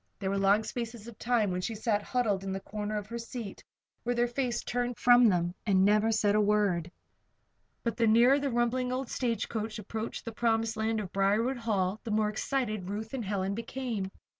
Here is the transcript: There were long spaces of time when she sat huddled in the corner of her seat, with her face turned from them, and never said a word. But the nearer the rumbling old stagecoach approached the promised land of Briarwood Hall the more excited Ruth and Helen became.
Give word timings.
There 0.17 0.31
were 0.31 0.39
long 0.39 0.63
spaces 0.63 1.07
of 1.07 1.19
time 1.19 1.51
when 1.51 1.61
she 1.61 1.75
sat 1.75 2.01
huddled 2.01 2.43
in 2.43 2.51
the 2.51 2.59
corner 2.59 2.97
of 2.97 3.05
her 3.05 3.19
seat, 3.19 3.63
with 4.03 4.17
her 4.17 4.25
face 4.27 4.63
turned 4.63 4.97
from 4.97 5.29
them, 5.29 5.53
and 5.63 5.85
never 5.85 6.11
said 6.11 6.33
a 6.33 6.41
word. 6.41 6.89
But 7.83 7.97
the 7.97 8.07
nearer 8.07 8.39
the 8.39 8.49
rumbling 8.49 8.91
old 8.91 9.11
stagecoach 9.11 9.77
approached 9.77 10.25
the 10.25 10.31
promised 10.31 10.75
land 10.75 10.99
of 10.99 11.13
Briarwood 11.13 11.57
Hall 11.59 11.99
the 12.03 12.09
more 12.09 12.29
excited 12.29 12.89
Ruth 12.89 13.13
and 13.13 13.23
Helen 13.23 13.53
became. 13.53 14.09